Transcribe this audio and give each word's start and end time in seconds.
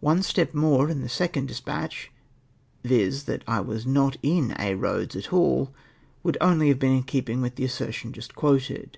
One 0.00 0.22
step 0.22 0.54
more 0.54 0.88
in 0.88 1.02
the 1.02 1.10
second 1.10 1.44
despatch, 1.48 2.10
viz. 2.84 3.24
that 3.24 3.44
I 3.46 3.60
was 3.60 3.84
not 3.86 4.16
in 4.22 4.52
Aix 4.52 4.80
Eoads 4.80 5.14
at 5.14 5.30
all! 5.30 5.74
wonld 6.24 6.36
only 6.40 6.68
have 6.68 6.78
been 6.78 6.94
in 6.96 7.02
keeping 7.02 7.42
with 7.42 7.56
the 7.56 7.66
assertion 7.66 8.14
just 8.14 8.34
quoted. 8.34 8.96